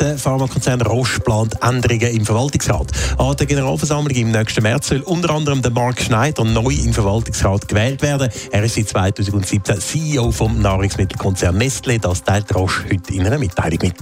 Der 0.00 0.18
Pharmakonzern 0.18 0.80
Roche 0.80 1.20
plant 1.20 1.54
Änderungen 1.62 2.16
im 2.16 2.26
Verwaltungsrat. 2.26 2.90
An 3.18 3.36
der 3.36 3.46
Generalversammlung 3.46 4.16
im 4.16 4.30
nächsten 4.30 4.62
März 4.62 4.88
soll 4.88 5.00
unter 5.00 5.30
anderem 5.30 5.62
der 5.62 5.70
Mark 5.70 6.00
Schneider 6.00 6.44
neu 6.44 6.72
im 6.72 6.92
Verwaltungsrat 6.92 7.68
gewählt 7.68 8.02
werden. 8.02 8.30
Er 8.50 8.64
ist 8.64 8.74
seit 8.74 8.88
2017 8.88 9.80
CEO 9.80 10.32
vom 10.32 10.60
Nahrungsmittelkonzern 10.60 11.56
Nestle. 11.56 11.98
Das 11.98 12.24
teilt 12.24 12.54
Roche 12.54 12.84
heute 12.84 13.14
in 13.14 13.26
einer 13.26 13.38
Mitteilung 13.38 13.78
mit. 13.82 13.96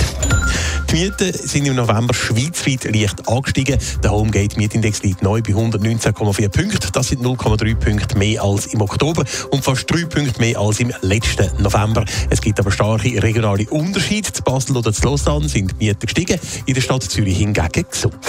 Die 0.90 0.96
Mieten 0.96 1.32
sind 1.32 1.66
im 1.66 1.76
November 1.76 2.12
schweizweit 2.12 2.84
leicht 2.92 3.28
angestiegen. 3.28 3.78
Der 4.02 4.10
Homegate-Mietindex 4.10 5.04
liegt 5.04 5.22
neu 5.22 5.40
bei 5.40 5.52
119,4 5.52 6.48
Punkten. 6.48 6.88
Das 6.92 7.08
sind 7.08 7.22
0,3 7.22 7.76
Punkte 7.76 8.18
mehr 8.18 8.42
als 8.42 8.66
im 8.66 8.80
Oktober 8.80 9.24
und 9.52 9.64
fast 9.64 9.88
3 9.88 10.06
Punkte 10.06 10.40
mehr 10.40 10.58
als 10.58 10.80
im 10.80 10.92
letzten 11.02 11.62
November. 11.62 12.04
Es 12.28 12.40
gibt 12.40 12.58
aber 12.58 12.72
starke 12.72 13.22
regionale 13.22 13.68
Unterschiede. 13.70 14.32
Zu 14.32 14.42
Basel 14.42 14.76
oder 14.76 14.92
zu 14.92 15.04
Lausanne 15.04 15.48
sind 15.48 15.79
Mieten 15.80 16.00
gestiegen, 16.00 16.38
in 16.66 16.74
der 16.74 16.80
Stadt 16.80 17.02
Zürich 17.02 17.38
hingegen 17.38 17.84
gesunken. 17.90 18.20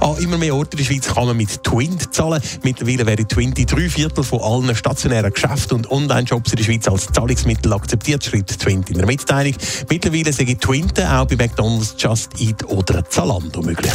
An 0.00 0.16
immer 0.18 0.36
mehr 0.36 0.54
Orten 0.54 0.72
in 0.72 0.84
der 0.84 0.92
Schweiz 0.92 1.06
kann 1.06 1.26
man 1.26 1.36
mit 1.36 1.62
Twint 1.62 2.12
zahlen. 2.12 2.42
Mittlerweile 2.62 3.06
werden 3.06 3.28
Twint 3.28 3.58
in 3.58 3.66
drei 3.66 3.88
Viertel 3.88 4.24
von 4.24 4.40
allen 4.40 4.74
stationären 4.74 5.32
Geschäften 5.32 5.76
und 5.76 5.90
Online-Shops 5.90 6.50
in 6.50 6.56
der 6.56 6.64
Schweiz 6.64 6.88
als 6.88 7.06
Zahlungsmittel 7.12 7.72
akzeptiert, 7.72 8.24
schreibt 8.24 8.58
Twint 8.58 8.90
in 8.90 8.98
der 8.98 9.06
Mitteilung. 9.06 9.54
Mittlerweile 9.88 10.32
sagen 10.32 10.58
Twint 10.60 11.00
auch 11.00 11.26
bei 11.26 11.36
McDonalds, 11.36 11.94
Just 11.98 12.40
Eat 12.40 12.64
oder 12.64 13.08
Zalando 13.08 13.62
möglich. 13.62 13.92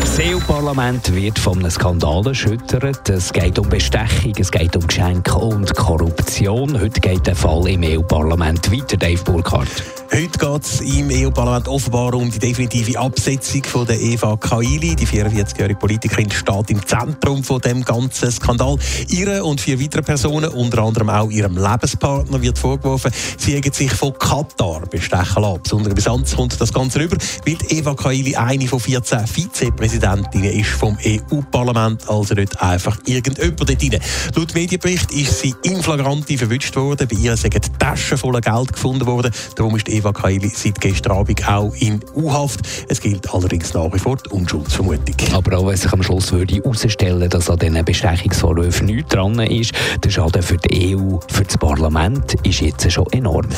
Das 0.00 0.18
EU-Parlament 0.18 1.14
wird 1.14 1.38
von 1.38 1.58
einem 1.58 1.70
Skandal 1.70 2.26
erschüttert. 2.26 3.08
Es 3.08 3.32
geht 3.32 3.58
um 3.58 3.68
Bestechung, 3.68 4.32
es 4.38 4.50
geht 4.50 4.74
um 4.76 4.86
Geschenke 4.86 5.36
und 5.36 5.74
Korruption. 5.74 6.80
Heute 6.80 7.00
geht 7.00 7.26
der 7.26 7.36
Fall 7.36 7.68
im 7.68 7.82
EU-Parlament 7.82 8.72
weiter, 8.72 8.96
Dave 8.96 9.22
Burkhardt. 9.22 9.82
Heute 10.12 10.38
geht 10.38 10.62
es 10.64 10.80
im 10.80 11.08
EU-Parlament 11.08 11.68
offenbar 11.68 12.14
um 12.14 12.28
die 12.28 12.40
definitive 12.40 12.98
Absetzung 12.98 13.62
von 13.62 13.86
der 13.86 14.00
Eva 14.00 14.36
Kaili. 14.36 14.96
Die 14.96 15.06
44-jährige 15.06 15.78
Politikerin 15.78 16.28
steht 16.32 16.70
im 16.70 16.84
Zentrum 16.84 17.44
von 17.44 17.60
dem 17.60 17.84
ganzen 17.84 18.32
Skandal. 18.32 18.76
Ihre 19.08 19.44
und 19.44 19.60
vier 19.60 19.80
weitere 19.80 20.02
Personen, 20.02 20.50
unter 20.50 20.82
anderem 20.82 21.10
auch 21.10 21.30
ihrem 21.30 21.56
Lebenspartner, 21.56 22.42
wird 22.42 22.58
vorgeworfen, 22.58 23.12
sie 23.38 23.54
hätten 23.54 23.72
sich 23.72 23.92
von 23.92 24.12
Katar 24.18 24.80
bestechen 24.90 25.42
lassen. 25.42 25.60
Besonders 25.62 25.94
Brisanz 25.94 26.34
kommt 26.34 26.60
das 26.60 26.72
Ganze 26.72 26.98
rüber, 26.98 27.16
weil 27.46 27.58
Eva 27.68 27.94
Kaili 27.94 28.34
eine 28.34 28.66
von 28.66 28.80
14 28.80 29.28
Vizepräsidentinnen 29.60 30.52
ist 30.52 30.70
vom 30.70 30.96
EU-Parlament, 31.04 32.08
also 32.08 32.34
nicht 32.34 32.62
einfach 32.62 32.96
irgendjemand 33.04 33.60
dort 33.60 33.82
rein. 33.82 34.00
Laut 34.34 34.54
Medienbericht 34.54 35.12
ist 35.12 35.40
sie 35.40 35.54
in 35.64 35.82
flagranti 35.82 36.38
verwünscht 36.38 36.74
worden. 36.76 37.06
Bei 37.06 37.16
ihr 37.16 37.36
sind 37.36 37.78
Taschen 37.78 38.16
voller 38.16 38.40
Geld 38.40 38.72
gefunden 38.72 39.04
worden. 39.04 39.30
Darum 39.56 39.76
ist 39.76 39.86
Eva 39.90 40.12
Kaili 40.12 40.48
seit 40.48 40.80
gestern 40.80 41.12
Abend 41.12 41.46
auch 41.46 41.74
in 41.74 42.00
U-Haft. 42.14 42.60
Es 42.88 43.02
gilt 43.02 43.32
allerdings 43.34 43.74
nach 43.74 43.92
wie 43.92 43.98
vor 43.98 44.16
die 44.16 44.30
Unschuldsvermutung. 44.30 45.16
Aber 45.34 45.58
auch 45.58 45.66
wenn 45.66 45.76
sich 45.76 45.92
am 45.92 46.02
Schluss 46.02 46.32
würde 46.32 46.54
herausstellen 46.54 47.28
dass 47.28 47.50
an 47.50 47.58
diesen 47.58 47.84
Bestechungsvorwürfen 47.84 48.86
nichts 48.86 49.10
dran 49.10 49.38
ist, 49.40 49.72
der 50.02 50.10
Schaden 50.10 50.42
für 50.42 50.56
die 50.56 50.96
EU, 50.96 51.18
für 51.28 51.44
das 51.44 51.58
Parlament 51.58 52.34
ist 52.44 52.60
jetzt 52.60 52.90
schon 52.90 53.06
enorm. 53.12 53.48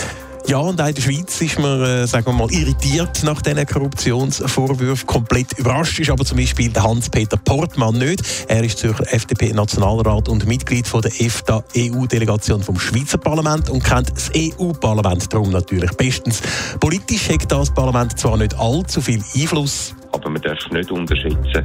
Ja, 0.46 0.58
und 0.58 0.80
auch 0.80 0.88
in 0.88 0.94
der 0.94 1.02
Schweiz 1.02 1.40
ist 1.40 1.58
man, 1.58 1.80
äh, 1.82 2.06
sagen 2.06 2.26
wir 2.26 2.32
mal, 2.32 2.50
irritiert 2.50 3.22
nach 3.22 3.40
diesen 3.42 3.64
Korruptionsvorwürfen. 3.64 5.06
Komplett 5.06 5.58
überrascht 5.58 6.00
ist 6.00 6.10
aber 6.10 6.24
zum 6.24 6.38
Beispiel 6.38 6.70
der 6.70 6.82
Hans-Peter 6.82 7.36
Portmann 7.36 7.96
nicht. 7.96 8.22
Er 8.48 8.64
ist 8.64 8.78
Zürcher 8.78 9.04
FDP-Nationalrat 9.12 10.28
und 10.28 10.46
Mitglied 10.46 10.86
von 10.86 11.00
der 11.00 11.12
EFTA-EU-Delegation 11.20 12.62
vom 12.62 12.78
Schweizer 12.78 13.18
Parlament 13.18 13.70
und 13.70 13.84
kennt 13.84 14.10
das 14.10 14.30
EU-Parlament 14.36 15.32
darum 15.32 15.50
natürlich 15.50 15.92
bestens. 15.92 16.42
Politisch 16.80 17.28
hat 17.28 17.50
das 17.50 17.72
Parlament 17.72 18.18
zwar 18.18 18.36
nicht 18.36 18.58
allzu 18.58 19.00
viel 19.00 19.22
Einfluss, 19.34 19.94
aber 20.12 20.28
man 20.28 20.42
darf 20.42 20.58
nicht 20.70 20.90
unterschätzen, 20.90 21.64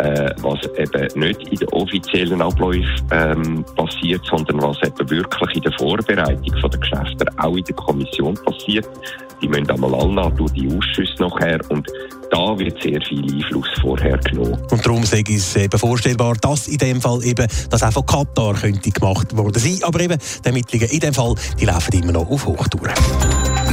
äh, 0.00 0.34
was 0.40 0.60
eben 0.78 1.20
nicht 1.20 1.42
in 1.48 1.58
den 1.58 1.68
offiziellen 1.68 2.40
Abläufen 2.40 2.84
ähm, 3.10 3.64
passiert, 3.76 4.22
sondern 4.24 4.62
was 4.62 4.76
eben 4.82 5.10
wirklich 5.10 5.56
in 5.56 5.62
der 5.62 5.72
Vorbereitung 5.72 6.60
von 6.60 6.70
der 6.70 6.80
Geschäfte 6.80 7.26
auch 7.36 7.56
in 7.56 7.64
der 7.64 7.74
Kommission 7.74 8.34
passiert. 8.34 8.88
Die 9.42 9.48
müssen 9.48 9.70
einmal 9.70 9.94
alle 9.94 10.30
durch 10.32 10.52
die 10.52 10.68
Ausschüsse 10.68 11.14
nachher 11.18 11.58
und 11.70 11.86
da 12.30 12.58
wird 12.58 12.80
sehr 12.82 13.00
viel 13.02 13.22
Einfluss 13.22 13.68
vorher 13.80 14.18
genommen. 14.18 14.58
Und 14.70 14.86
darum 14.86 15.02
sage 15.04 15.32
ich 15.32 15.38
es 15.38 15.56
eben 15.56 15.78
vorstellbar, 15.78 16.34
dass 16.40 16.68
in 16.68 16.78
dem 16.78 17.00
Fall 17.00 17.24
eben 17.24 17.46
das 17.70 17.82
auch 17.82 17.92
von 17.92 18.06
Katar 18.06 18.54
könnte 18.54 18.90
gemacht 18.90 19.36
worden 19.36 19.58
sein. 19.58 19.78
Aber 19.82 20.00
eben, 20.00 20.18
die 20.18 20.46
Ermittlungen 20.46 20.88
in 20.88 21.00
dem 21.00 21.14
Fall, 21.14 21.34
die 21.58 21.64
laufen 21.64 21.92
immer 21.94 22.12
noch 22.12 22.30
auf 22.30 22.46
Hochtouren. 22.46 22.94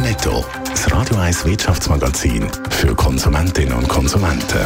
Netto, 0.01 0.43
das 0.65 0.91
Radio 0.91 1.17
1 1.17 1.45
Wirtschaftsmagazin 1.45 2.47
für 2.69 2.95
Konsumentinnen 2.95 3.73
und 3.73 3.87
Konsumenten. 3.87 4.65